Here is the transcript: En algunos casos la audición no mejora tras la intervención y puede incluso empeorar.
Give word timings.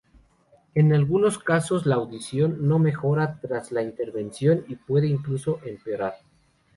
En 0.73 0.93
algunos 0.95 1.37
casos 1.37 1.85
la 1.85 1.93
audición 1.93 2.67
no 2.67 2.79
mejora 2.79 3.37
tras 3.39 3.71
la 3.71 3.83
intervención 3.83 4.65
y 4.67 4.75
puede 4.75 5.05
incluso 5.05 5.59
empeorar. 5.63 6.15